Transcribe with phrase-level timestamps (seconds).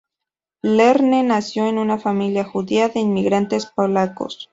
[0.63, 4.49] Lerner nació en una familia judía de inmigrantes polacos.